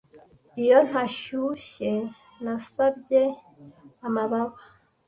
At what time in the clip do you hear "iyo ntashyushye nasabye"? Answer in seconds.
0.61-3.21